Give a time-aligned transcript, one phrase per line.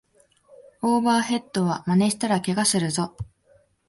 [0.81, 3.15] オーバーヘッドはまねしたらケガするぞ